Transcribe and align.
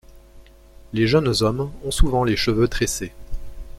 Les 0.93 1.05
jeunes 1.05 1.31
hommes 1.43 1.69
ont 1.85 1.91
souvent 1.91 2.23
les 2.23 2.35
cheveux 2.35 2.67
tressés. 2.67 3.13